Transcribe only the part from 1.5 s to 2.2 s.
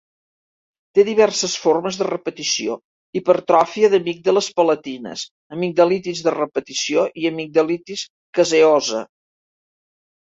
formes de